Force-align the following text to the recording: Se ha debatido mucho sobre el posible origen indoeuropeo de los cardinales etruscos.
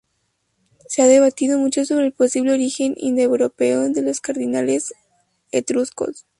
Se 0.87 1.03
ha 1.03 1.07
debatido 1.07 1.59
mucho 1.59 1.85
sobre 1.85 2.07
el 2.07 2.11
posible 2.11 2.53
origen 2.53 2.95
indoeuropeo 2.97 3.81
de 3.87 4.01
los 4.01 4.19
cardinales 4.19 4.95
etruscos. 5.51 6.25